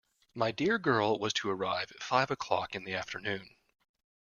My 0.33 0.49
dear 0.49 0.79
girl 0.79 1.19
was 1.19 1.31
to 1.33 1.49
arrive 1.51 1.91
at 1.91 2.01
five 2.01 2.31
o'clock 2.31 2.73
in 2.73 2.85
the 2.85 2.95
afternoon. 2.95 3.55